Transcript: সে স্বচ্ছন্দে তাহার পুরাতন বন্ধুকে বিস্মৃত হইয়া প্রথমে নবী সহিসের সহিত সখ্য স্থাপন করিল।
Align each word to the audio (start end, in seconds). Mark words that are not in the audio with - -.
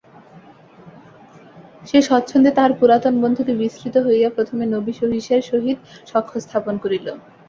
সে 1.85 1.99
স্বচ্ছন্দে 2.01 2.51
তাহার 2.53 2.73
পুরাতন 2.79 3.13
বন্ধুকে 3.23 3.53
বিস্মৃত 3.61 3.95
হইয়া 4.07 4.29
প্রথমে 4.35 4.65
নবী 4.67 4.93
সহিসের 4.99 5.41
সহিত 5.51 5.77
সখ্য 6.07 6.35
স্থাপন 6.45 6.75
করিল। 6.83 7.07